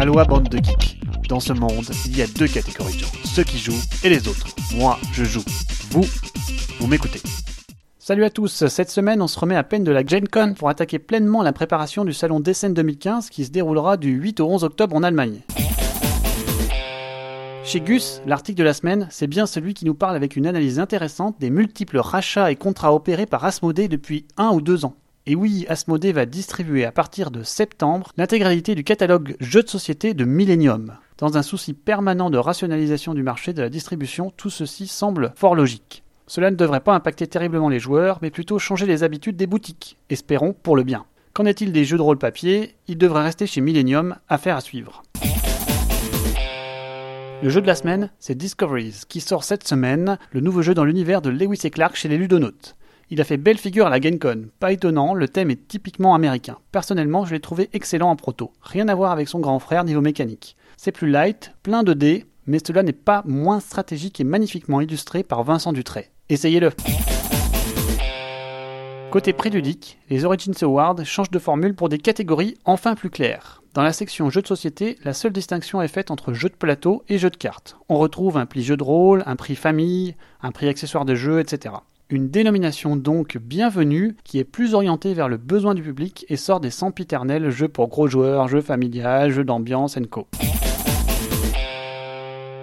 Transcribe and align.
Aloha 0.00 0.24
bande 0.24 0.48
de 0.48 0.56
geeks. 0.56 0.98
Dans 1.28 1.40
ce 1.40 1.52
monde, 1.52 1.84
il 2.06 2.16
y 2.16 2.22
a 2.22 2.26
deux 2.26 2.48
catégories 2.48 2.94
de 2.94 3.00
gens, 3.00 3.12
ceux 3.22 3.44
qui 3.44 3.58
jouent 3.58 3.82
et 4.02 4.08
les 4.08 4.28
autres. 4.28 4.46
Moi, 4.74 4.98
je 5.12 5.24
joue. 5.24 5.44
Vous, 5.90 6.06
vous 6.78 6.86
m'écoutez. 6.86 7.20
Salut 7.98 8.24
à 8.24 8.30
tous, 8.30 8.66
cette 8.68 8.88
semaine 8.88 9.20
on 9.20 9.26
se 9.26 9.38
remet 9.38 9.56
à 9.56 9.62
peine 9.62 9.84
de 9.84 9.92
la 9.92 10.02
Gen 10.02 10.26
Con 10.26 10.54
pour 10.58 10.70
attaquer 10.70 10.98
pleinement 10.98 11.42
la 11.42 11.52
préparation 11.52 12.06
du 12.06 12.14
salon 12.14 12.40
Descent 12.40 12.70
2015 12.70 13.28
qui 13.28 13.44
se 13.44 13.50
déroulera 13.50 13.98
du 13.98 14.12
8 14.12 14.40
au 14.40 14.46
11 14.48 14.64
octobre 14.64 14.96
en 14.96 15.02
Allemagne. 15.02 15.40
Chez 17.62 17.82
Gus, 17.82 18.22
l'article 18.24 18.60
de 18.60 18.64
la 18.64 18.72
semaine, 18.72 19.06
c'est 19.10 19.26
bien 19.26 19.44
celui 19.44 19.74
qui 19.74 19.84
nous 19.84 19.94
parle 19.94 20.16
avec 20.16 20.34
une 20.34 20.46
analyse 20.46 20.78
intéressante 20.78 21.36
des 21.40 21.50
multiples 21.50 21.98
rachats 21.98 22.50
et 22.50 22.56
contrats 22.56 22.94
opérés 22.94 23.26
par 23.26 23.44
Asmodee 23.44 23.88
depuis 23.88 24.26
un 24.38 24.48
ou 24.48 24.62
deux 24.62 24.86
ans. 24.86 24.94
Et 25.26 25.34
oui, 25.34 25.66
Asmodee 25.68 26.12
va 26.12 26.24
distribuer 26.24 26.86
à 26.86 26.92
partir 26.92 27.30
de 27.30 27.42
septembre 27.42 28.10
l'intégralité 28.16 28.74
du 28.74 28.84
catalogue 28.84 29.36
jeux 29.38 29.62
de 29.62 29.68
société 29.68 30.14
de 30.14 30.24
Millennium. 30.24 30.94
Dans 31.18 31.36
un 31.36 31.42
souci 31.42 31.74
permanent 31.74 32.30
de 32.30 32.38
rationalisation 32.38 33.12
du 33.12 33.22
marché 33.22 33.52
de 33.52 33.60
la 33.60 33.68
distribution, 33.68 34.32
tout 34.34 34.48
ceci 34.48 34.86
semble 34.86 35.34
fort 35.36 35.54
logique. 35.54 36.02
Cela 36.26 36.50
ne 36.50 36.56
devrait 36.56 36.80
pas 36.80 36.94
impacter 36.94 37.26
terriblement 37.26 37.68
les 37.68 37.80
joueurs, 37.80 38.18
mais 38.22 38.30
plutôt 38.30 38.58
changer 38.58 38.86
les 38.86 39.02
habitudes 39.02 39.36
des 39.36 39.46
boutiques. 39.46 39.98
Espérons 40.08 40.54
pour 40.54 40.74
le 40.74 40.84
bien. 40.84 41.04
Qu'en 41.34 41.44
est-il 41.44 41.70
des 41.70 41.84
jeux 41.84 41.98
de 41.98 42.02
rôle 42.02 42.18
papier? 42.18 42.76
Ils 42.88 42.96
devraient 42.96 43.22
rester 43.22 43.46
chez 43.46 43.60
Millennium, 43.60 44.16
affaire 44.28 44.56
à 44.56 44.62
suivre. 44.62 45.02
Le 47.42 47.48
jeu 47.50 47.60
de 47.60 47.66
la 47.66 47.74
semaine, 47.74 48.10
c'est 48.18 48.34
Discoveries, 48.34 49.02
qui 49.08 49.20
sort 49.20 49.44
cette 49.44 49.68
semaine, 49.68 50.18
le 50.32 50.40
nouveau 50.40 50.62
jeu 50.62 50.72
dans 50.72 50.84
l'univers 50.84 51.20
de 51.20 51.30
Lewis 51.30 51.60
et 51.64 51.70
Clark 51.70 51.94
chez 51.94 52.08
les 52.08 52.16
Ludonautes. 52.16 52.74
Il 53.12 53.20
a 53.20 53.24
fait 53.24 53.38
belle 53.38 53.58
figure 53.58 53.88
à 53.88 53.90
la 53.90 53.98
GameCon. 53.98 54.50
Pas 54.60 54.70
étonnant, 54.70 55.14
le 55.14 55.26
thème 55.26 55.50
est 55.50 55.66
typiquement 55.66 56.14
américain. 56.14 56.58
Personnellement, 56.70 57.24
je 57.24 57.34
l'ai 57.34 57.40
trouvé 57.40 57.68
excellent 57.72 58.08
en 58.08 58.14
proto. 58.14 58.52
Rien 58.62 58.86
à 58.86 58.94
voir 58.94 59.10
avec 59.10 59.28
son 59.28 59.40
grand 59.40 59.58
frère 59.58 59.82
niveau 59.82 60.00
mécanique. 60.00 60.56
C'est 60.76 60.92
plus 60.92 61.10
light, 61.10 61.52
plein 61.64 61.82
de 61.82 61.92
dés, 61.92 62.26
mais 62.46 62.60
cela 62.64 62.84
n'est 62.84 62.92
pas 62.92 63.24
moins 63.26 63.58
stratégique 63.58 64.20
et 64.20 64.24
magnifiquement 64.24 64.80
illustré 64.80 65.24
par 65.24 65.42
Vincent 65.42 65.72
Dutray. 65.72 66.12
Essayez-le 66.28 66.70
Côté 69.10 69.32
préludique, 69.32 69.98
les 70.08 70.24
Origins 70.24 70.54
Awards 70.62 71.04
changent 71.04 71.32
de 71.32 71.40
formule 71.40 71.74
pour 71.74 71.88
des 71.88 71.98
catégories 71.98 72.58
enfin 72.64 72.94
plus 72.94 73.10
claires. 73.10 73.60
Dans 73.74 73.82
la 73.82 73.92
section 73.92 74.30
jeux 74.30 74.42
de 74.42 74.46
société, 74.46 74.98
la 75.02 75.14
seule 75.14 75.32
distinction 75.32 75.82
est 75.82 75.88
faite 75.88 76.12
entre 76.12 76.32
jeux 76.32 76.48
de 76.48 76.54
plateau 76.54 77.02
et 77.08 77.18
jeux 77.18 77.30
de 77.30 77.36
cartes. 77.36 77.76
On 77.88 77.98
retrouve 77.98 78.36
un 78.36 78.46
prix 78.46 78.62
jeu 78.62 78.76
de 78.76 78.84
rôle, 78.84 79.24
un 79.26 79.34
prix 79.34 79.56
famille, 79.56 80.14
un 80.42 80.52
prix 80.52 80.68
accessoire 80.68 81.04
de 81.04 81.16
jeu, 81.16 81.40
etc. 81.40 81.74
Une 82.12 82.28
dénomination 82.28 82.96
donc 82.96 83.38
bienvenue 83.38 84.16
qui 84.24 84.40
est 84.40 84.44
plus 84.44 84.74
orientée 84.74 85.14
vers 85.14 85.28
le 85.28 85.36
besoin 85.36 85.74
du 85.74 85.82
public 85.82 86.26
et 86.28 86.36
sort 86.36 86.58
des 86.58 86.70
sempiternels 86.70 87.50
jeux 87.50 87.68
pour 87.68 87.86
gros 87.86 88.08
joueurs, 88.08 88.48
jeux 88.48 88.62
familial, 88.62 89.30
jeux 89.30 89.44
d'ambiance 89.44 89.96
co. 90.10 90.26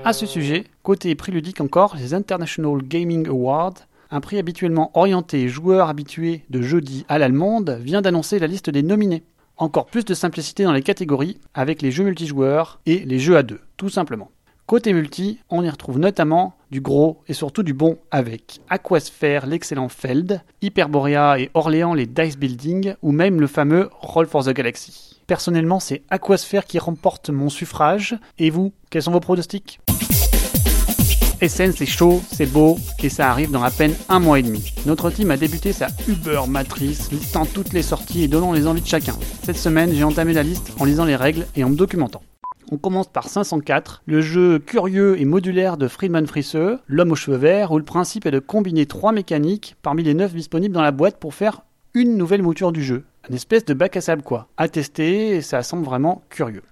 À 0.04 0.12
ce 0.12 0.26
sujet, 0.26 0.66
côté 0.84 1.16
prix 1.16 1.32
ludique 1.32 1.62
encore, 1.62 1.96
les 1.96 2.14
International 2.14 2.82
Gaming 2.84 3.30
Awards, 3.30 3.76
un 4.12 4.20
prix 4.20 4.38
habituellement 4.38 4.92
orienté 4.96 5.48
joueurs 5.48 5.88
habitués 5.88 6.44
de 6.50 6.62
jeudi 6.62 7.06
à 7.08 7.18
l'allemande, 7.18 7.80
vient 7.82 8.02
d'annoncer 8.02 8.40
la 8.40 8.48
liste 8.48 8.70
des 8.70 8.84
nominés. 8.84 9.24
Encore 9.56 9.86
plus 9.86 10.04
de 10.04 10.14
simplicité 10.14 10.66
dans 10.66 10.74
les 10.74 10.84
catégories 10.84 11.40
avec 11.54 11.82
les 11.82 11.92
jeux 11.92 12.04
multijoueurs 12.04 12.82
et 12.86 13.00
les 13.06 13.18
jeux 13.18 13.38
à 13.38 13.44
deux, 13.44 13.62
tout 13.78 13.90
simplement. 13.90 14.30
Côté 14.66 14.92
multi, 14.92 15.40
on 15.50 15.64
y 15.64 15.70
retrouve 15.70 16.00
notamment 16.00 16.57
du 16.72 16.82
gros 16.82 17.22
et 17.28 17.34
surtout 17.34 17.64
du 17.64 17.74
bon 17.74 17.98
avec 18.12 18.60
Aquasphere, 18.70 19.46
l'excellent 19.46 19.90
Feld, 19.90 20.42
Hyperborea 20.62 21.40
et 21.40 21.50
Orléans, 21.54 21.94
les 21.94 22.06
Dice 22.06 22.38
Building, 22.38 22.96
ou 23.02 23.12
même 23.12 23.40
le 23.40 23.48
fameux 23.48 23.90
Roll 24.02 24.28
for 24.28 24.44
the 24.44 24.50
Galaxy. 24.50 25.20
Personnellement, 25.28 25.80
c'est 25.80 26.04
Aquasphere 26.10 26.66
qui 26.66 26.80
remporte 26.80 27.30
mon 27.30 27.50
suffrage. 27.50 28.18
Et 28.40 28.50
vous, 28.50 28.72
quels 28.90 29.04
sont 29.04 29.12
vos 29.12 29.20
pronostics? 29.20 29.80
Essen, 31.40 31.72
c'est 31.72 31.86
chaud, 31.86 32.24
c'est 32.32 32.52
beau, 32.52 32.80
et 33.04 33.10
ça 33.10 33.30
arrive 33.30 33.52
dans 33.52 33.62
à 33.62 33.70
peine 33.70 33.94
un 34.10 34.20
mois 34.20 34.40
et 34.40 34.42
demi. 34.42 34.74
Notre 34.88 35.12
team 35.12 35.30
a 35.30 35.38
débuté 35.38 35.72
sa 35.72 35.88
Uber 36.08 36.42
matrice, 36.48 37.12
listant 37.12 37.46
toutes 37.46 37.74
les 37.74 37.84
sorties 37.84 38.24
et 38.24 38.28
donnant 38.28 38.54
les 38.54 38.66
envies 38.66 38.82
de 38.82 38.88
chacun. 38.88 39.14
Cette 39.44 39.58
semaine, 39.58 39.94
j'ai 39.94 40.04
entamé 40.04 40.34
la 40.34 40.42
liste 40.42 40.72
en 40.80 40.86
lisant 40.86 41.06
les 41.06 41.16
règles 41.16 41.46
et 41.56 41.64
en 41.64 41.70
me 41.70 41.76
documentant. 41.76 42.24
On 42.70 42.78
commence 42.78 43.08
par 43.08 43.30
504, 43.30 44.04
le 44.06 44.20
jeu 44.20 44.60
curieux 44.60 45.20
et 45.22 45.24
modulaire 45.24 45.78
de 45.78 45.88
Friedman 45.88 46.28
Frisseux, 46.28 46.80
l'homme 46.88 47.14
aux 47.14 47.16
cheveux 47.16 47.38
verts, 47.38 47.72
où 47.72 47.78
le 47.78 47.86
principe 47.86 48.26
est 48.26 48.32
de 48.32 48.40
combiner 48.40 48.86
trois 48.86 49.14
mécaniques 49.14 49.78
parmi 49.82 50.04
les 50.04 50.14
neuf 50.14 50.34
disponibles 50.34 50.76
dans 50.76 50.82
la 50.82 50.92
boîte 50.92 51.18
pour 51.18 51.34
faire 51.34 51.62
une 51.94 52.18
nouvelle 52.18 52.44
mouture 52.44 52.74
du 52.74 52.84
jeu. 52.84 53.06
Une 53.30 53.36
espèce 53.36 53.64
de 53.64 53.74
bac 53.74 53.96
à 53.96 54.02
sable 54.02 54.22
quoi. 54.22 54.50
À 54.58 54.68
tester, 54.68 55.42
ça 55.42 55.64
semble 55.64 55.86
vraiment 55.86 56.24
curieux. 56.30 56.64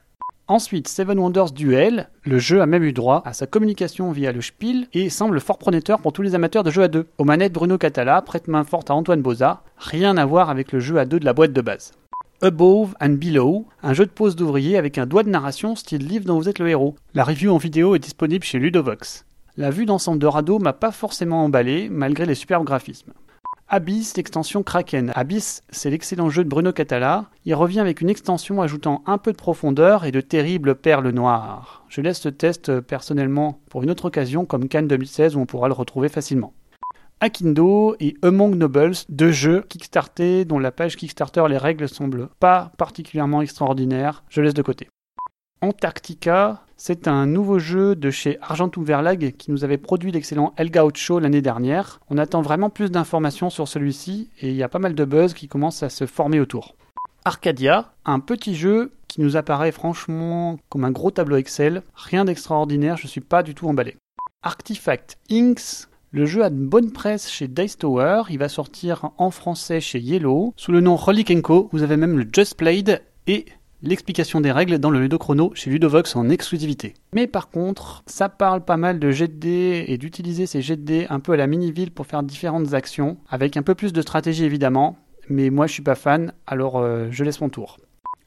Ensuite, 0.48 0.90
Seven 0.90 1.18
Wonders 1.18 1.52
Duel, 1.52 2.10
le 2.24 2.40
jeu 2.40 2.62
a 2.62 2.66
même 2.66 2.84
eu 2.84 2.92
droit 2.92 3.24
à 3.26 3.32
sa 3.32 3.48
communication 3.48 4.12
via 4.12 4.34
le 4.34 4.42
Spiel 4.42 4.88
et 4.94 5.10
semble 5.10 5.40
fort 5.40 5.58
prometteur 5.58 6.02
pour 6.02 6.12
tous 6.12 6.22
les 6.22 6.36
amateurs 6.36 6.64
de 6.64 6.72
jeux 6.72 6.84
à 6.84 6.88
deux. 6.90 7.08
Aux 7.18 7.24
manettes, 7.24 7.54
Bruno 7.54 7.78
Catala 7.78 8.22
prête 8.22 8.50
main 8.50 8.66
forte 8.66 8.92
à 8.92 8.96
Antoine 8.96 9.22
Boza, 9.22 9.64
rien 9.78 10.18
à 10.18 10.26
voir 10.26 10.50
avec 10.50 10.74
le 10.74 10.80
jeu 10.80 10.98
à 10.98 11.06
deux 11.06 11.20
de 11.20 11.26
la 11.26 11.34
boîte 11.34 11.54
de 11.54 11.62
base. 11.62 11.94
Above 12.42 12.96
and 13.00 13.12
Below, 13.12 13.66
un 13.82 13.94
jeu 13.94 14.06
de 14.06 14.12
pose 14.12 14.36
d'ouvrier 14.36 14.78
avec 14.78 14.98
un 14.98 15.06
doigt 15.06 15.24
de 15.24 15.30
narration 15.30 15.76
style 15.76 16.06
livre 16.06 16.26
dont 16.26 16.38
vous 16.38 16.50
êtes 16.50 16.60
le 16.60 16.68
héros. 16.68 16.96
La 17.14 17.24
review 17.24 17.54
en 17.54 17.58
vidéo 17.58 17.96
est 17.96 18.00
disponible 18.00 18.44
chez 18.44 18.60
Ludovox. 18.60 19.26
La 19.56 19.70
vue 19.70 19.86
d'ensemble 19.86 20.20
de 20.20 20.28
Rado 20.28 20.60
m'a 20.60 20.74
pas 20.74 20.92
forcément 20.92 21.46
emballé, 21.46 21.88
malgré 21.90 22.26
les 22.26 22.36
superbes 22.36 22.66
graphismes. 22.66 23.14
Abyss, 23.70 24.18
l'extension 24.18 24.64
Kraken. 24.64 25.14
Abyss, 25.16 25.64
c'est 25.70 25.90
l'excellent 25.90 26.30
jeu 26.30 26.44
de 26.44 26.50
Bruno 26.50 26.74
Catala. 26.74 27.26
Il 27.46 27.56
revient 27.56 27.80
avec 27.80 28.02
une 28.02 28.10
extension 28.10 28.62
ajoutant 28.62 29.02
un 29.06 29.18
peu 29.18 29.32
de 29.32 29.38
profondeur 29.38 30.04
et 30.04 30.12
de 30.12 30.22
terribles 30.22 30.76
perles 30.76 31.10
noires. 31.10 31.86
Je 31.88 32.02
laisse 32.02 32.20
ce 32.20 32.30
test 32.30 32.68
euh, 32.68 32.82
personnellement 32.82 33.60
pour 33.70 33.82
une 33.82 33.90
autre 33.90 34.06
occasion 34.06 34.46
comme 34.46 34.68
Cannes 34.68 34.90
2016 34.90 35.38
où 35.38 35.40
on 35.40 35.46
pourra 35.46 35.70
le 35.70 35.74
retrouver 35.74 36.10
facilement. 36.10 36.54
Akindo 37.22 37.96
et 38.02 38.16
Among 38.24 38.56
Nobles, 38.56 38.96
deux 39.08 39.32
jeux 39.32 39.64
Kickstarter 39.70 40.44
dont 40.44 40.60
la 40.60 40.72
page 40.72 40.98
Kickstarter 40.98 41.46
les 41.50 41.58
règles 41.58 41.88
semblent 41.88 42.28
pas 42.40 42.72
particulièrement 42.78 43.42
extraordinaires, 43.42 44.24
je 44.30 44.42
laisse 44.42 44.54
de 44.54 44.62
côté. 44.62 44.90
Antarctica, 45.62 46.64
c'est 46.76 47.08
un 47.08 47.26
nouveau 47.26 47.58
jeu 47.58 47.96
de 47.96 48.12
chez 48.12 48.38
Argentum 48.42 48.84
Verlag 48.84 49.34
qui 49.38 49.50
nous 49.50 49.64
avait 49.64 49.78
produit 49.78 50.12
l'excellent 50.12 50.54
El 50.58 50.70
Gaucho 50.70 51.20
l'année 51.20 51.42
dernière. 51.42 52.02
On 52.10 52.18
attend 52.18 52.42
vraiment 52.42 52.70
plus 52.70 52.92
d'informations 52.92 53.50
sur 53.50 53.68
celui-ci 53.68 54.30
et 54.42 54.50
il 54.50 54.56
y 54.56 54.64
a 54.64 54.70
pas 54.70 54.80
mal 54.80 54.94
de 54.94 55.06
buzz 55.06 55.34
qui 55.34 55.48
commence 55.48 55.84
à 55.84 55.90
se 55.90 56.06
former 56.06 56.42
autour. 56.42 56.76
Arcadia, 57.24 57.94
un 58.04 58.20
petit 58.20 58.56
jeu 58.56 58.92
qui 59.08 59.22
nous 59.22 59.38
apparaît 59.38 59.72
franchement 59.72 60.60
comme 60.68 60.84
un 60.84 60.92
gros 60.92 61.12
tableau 61.12 61.38
Excel. 61.38 61.82
Rien 61.96 62.26
d'extraordinaire, 62.26 62.98
je 62.98 63.08
suis 63.08 63.22
pas 63.22 63.42
du 63.42 63.56
tout 63.56 63.70
emballé. 63.70 63.96
Artifact 64.44 65.18
Inks, 65.32 65.88
le 66.16 66.26
jeu 66.26 66.46
a 66.46 66.50
de 66.50 66.56
bonne 66.56 66.94
presse 66.94 67.30
chez 67.30 67.50
Dice 67.50 67.78
Tower, 67.78 68.24
il 68.30 68.38
va 68.38 68.48
sortir 68.48 69.12
en 69.18 69.32
français 69.32 69.82
chez 69.82 70.00
Yellow, 70.00 70.54
sous 70.56 70.72
le 70.72 70.80
nom 70.80 70.96
Relikenko, 70.96 71.68
vous 71.74 71.84
avez 71.84 71.98
même 71.98 72.18
le 72.18 72.26
Just 72.34 72.56
Played 72.56 73.02
et 73.28 73.44
l'explication 73.82 74.40
des 74.40 74.54
règles 74.54 74.80
dans 74.80 74.92
le 74.92 75.02
Ludochrono 75.02 75.52
chez 75.56 75.70
Ludovox 75.70 76.16
en 76.16 76.30
exclusivité. 76.30 76.94
Mais 77.14 77.28
par 77.28 77.50
contre, 77.50 78.02
ça 78.08 78.30
parle 78.30 78.64
pas 78.64 78.78
mal 78.78 78.98
de 78.98 79.12
jet 79.12 79.28
de 79.28 79.34
dés 79.34 79.84
et 79.90 79.98
d'utiliser 79.98 80.46
ces 80.46 80.62
jets 80.62 80.78
de 80.78 81.04
un 81.10 81.20
peu 81.20 81.34
à 81.34 81.38
la 81.38 81.48
mini-ville 81.48 81.92
pour 81.92 82.08
faire 82.08 82.24
différentes 82.24 82.74
actions, 82.74 83.18
avec 83.30 83.58
un 83.58 83.62
peu 83.62 83.76
plus 83.76 83.92
de 83.92 84.02
stratégie 84.02 84.46
évidemment, 84.46 84.98
mais 85.28 85.50
moi 85.50 85.68
je 85.68 85.74
suis 85.74 85.84
pas 85.84 85.96
fan, 85.96 86.32
alors 86.48 86.78
euh, 86.78 87.08
je 87.12 87.26
laisse 87.26 87.42
mon 87.42 87.50
tour. 87.50 87.76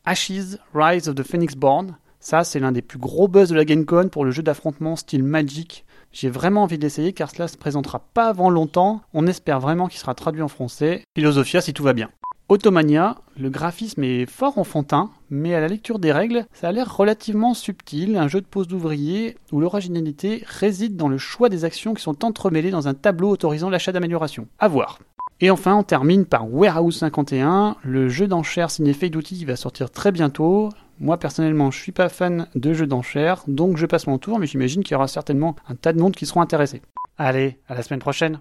Ashes, 0.05 0.59
Rise 0.75 1.09
of 1.09 1.15
the 1.15 1.23
Phoenix 1.23 1.55
Born, 1.57 1.97
ça 2.21 2.45
c'est 2.45 2.61
l'un 2.61 2.73
des 2.73 2.83
plus 2.83 2.99
gros 2.99 3.29
buzz 3.29 3.49
de 3.49 3.55
la 3.55 3.65
GameCon 3.65 4.11
pour 4.11 4.27
le 4.27 4.31
jeu 4.31 4.43
d'affrontement 4.43 4.95
style 4.95 5.25
Magic. 5.25 5.87
J'ai 6.13 6.31
vraiment 6.31 6.63
envie 6.63 6.79
d'essayer 6.79 7.13
car 7.13 7.31
cela 7.31 7.49
se 7.49 7.57
présentera 7.57 8.01
pas 8.15 8.29
avant 8.29 8.51
longtemps, 8.51 9.03
on 9.15 9.27
espère 9.27 9.61
vraiment 9.61 9.89
qu'il 9.89 10.01
sera 10.01 10.15
traduit 10.15 10.43
en 10.43 10.49
français. 10.49 11.03
Philosophia 11.15 11.61
si 11.61 11.73
tout 11.73 11.83
va 11.83 11.93
bien. 11.93 12.11
Automania, 12.49 13.17
le 13.39 13.51
graphisme 13.51 14.03
est 14.05 14.25
fort 14.25 14.57
enfantin, 14.57 15.11
mais 15.29 15.55
à 15.55 15.61
la 15.61 15.69
lecture 15.69 15.99
des 15.99 16.13
règles, 16.13 16.47
ça 16.55 16.69
a 16.69 16.73
l'air 16.73 16.97
relativement 16.97 17.53
subtil, 17.53 18.17
un 18.17 18.27
jeu 18.27 18.41
de 18.41 18.47
pose 18.47 18.69
d'ouvrier 18.69 19.37
où 19.53 19.61
l'originalité 19.61 20.43
réside 20.47 20.97
dans 20.97 21.09
le 21.09 21.19
choix 21.19 21.51
des 21.51 21.67
actions 21.67 21.93
qui 21.93 22.03
sont 22.03 22.25
entremêlées 22.25 22.71
dans 22.71 22.89
un 22.89 22.95
tableau 22.95 23.29
autorisant 23.29 23.69
l'achat 23.69 23.93
d'amélioration. 23.93 24.49
À 24.59 24.69
voir. 24.69 24.99
Et 25.41 25.51
enfin, 25.51 25.77
on 25.77 25.83
termine 25.83 26.25
par 26.25 26.53
Warehouse 26.53 26.97
51, 26.97 27.77
le 27.83 28.09
jeu 28.09 28.27
d'enchères 28.27 28.71
signé 28.71 28.95
Fade 28.95 29.21
qui 29.21 29.45
va 29.45 29.55
sortir 29.55 29.91
très 29.91 30.11
bientôt. 30.11 30.71
Moi 31.01 31.17
personnellement, 31.19 31.71
je 31.71 31.79
suis 31.79 31.93
pas 31.93 32.09
fan 32.09 32.49
de 32.55 32.73
jeux 32.73 32.87
d'enchères, 32.87 33.45
donc 33.47 33.77
je 33.77 33.87
passe 33.87 34.07
mon 34.07 34.19
tour, 34.19 34.39
mais 34.39 34.47
j'imagine 34.47 34.83
qu'il 34.83 34.93
y 34.93 34.97
aura 34.97 35.07
certainement 35.07 35.55
un 35.69 35.77
tas 35.77 35.93
de 35.93 36.01
monde 36.01 36.17
qui 36.17 36.27
seront 36.27 36.41
intéressés. 36.41 36.83
Allez, 37.19 37.59
à 37.69 37.75
la 37.75 37.83
semaine 37.83 38.01
prochaine. 38.01 38.41